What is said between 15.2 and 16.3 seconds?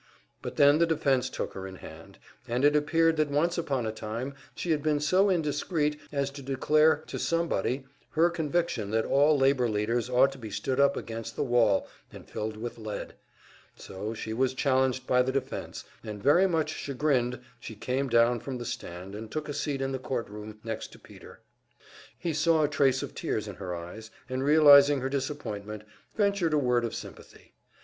the defense, and